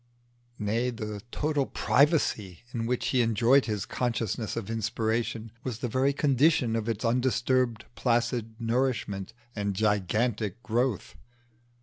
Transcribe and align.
Nay, 0.57 0.89
the 0.89 1.21
total 1.29 1.67
privacy 1.67 2.63
in 2.73 2.87
which 2.87 3.09
he 3.09 3.21
enjoyed 3.21 3.65
his 3.65 3.85
consciousness 3.85 4.55
of 4.57 4.67
inspiration 4.67 5.51
was 5.63 5.77
the 5.77 5.87
very 5.87 6.11
condition 6.11 6.75
of 6.75 6.89
its 6.89 7.05
undisturbed 7.05 7.85
placid 7.93 8.55
nourishment 8.59 9.31
and 9.55 9.75
gigantic 9.75 10.63
growth. 10.63 11.17